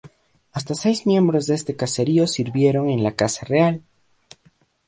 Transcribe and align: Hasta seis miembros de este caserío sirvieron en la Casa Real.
Hasta 0.51 0.73
seis 0.73 1.05
miembros 1.05 1.45
de 1.45 1.53
este 1.53 1.75
caserío 1.75 2.25
sirvieron 2.25 2.89
en 2.89 3.03
la 3.03 3.11
Casa 3.11 3.45
Real. 3.45 3.83